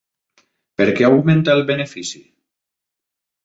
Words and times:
Per 0.81 0.87
què 1.01 1.05
augmenta 1.11 1.55
el 1.59 1.63
benefici? 1.69 2.25